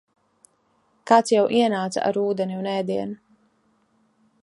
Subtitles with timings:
[1.11, 3.19] Kāds jau ienāca ar ūdeni un ēdienu.